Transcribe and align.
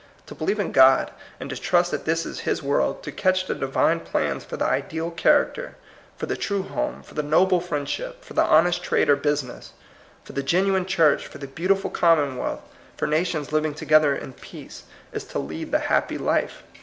To 0.25 0.33
believe 0.33 0.57
in 0.59 0.71
God, 0.71 1.11
and 1.39 1.47
to 1.51 1.55
trust 1.55 1.91
that 1.91 2.05
this 2.05 2.25
is 2.25 2.39
his 2.39 2.63
world, 2.63 3.03
to 3.03 3.11
catch 3.11 3.45
the 3.45 3.53
Divine 3.53 3.99
plans 3.99 4.43
for 4.43 4.57
the 4.57 4.65
ideal 4.65 5.11
character, 5.11 5.75
for 6.17 6.25
the 6.25 6.35
true 6.35 6.63
home, 6.63 7.03
for 7.03 7.13
the 7.13 7.21
noble 7.21 7.61
friendship, 7.61 8.25
for 8.25 8.33
the 8.33 8.43
honest 8.43 8.81
trade 8.81 9.09
or 9.09 9.15
business, 9.15 9.73
for 10.23 10.33
the 10.33 10.41
genuine 10.41 10.87
church, 10.87 11.27
for 11.27 11.37
the 11.37 11.45
beautiful 11.45 11.91
commonwealth, 11.91 12.61
for 12.97 13.05
nations 13.05 13.51
living 13.51 13.75
together 13.75 14.15
in 14.15 14.33
peace, 14.33 14.85
is 15.13 15.23
to 15.25 15.37
lead 15.37 15.71
the 15.71 15.77
happy 15.77 16.17
life. 16.17 16.63